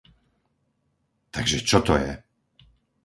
Takže 1.35 1.57
čo 1.69 1.79
to 1.87 1.93
je? 2.01 2.11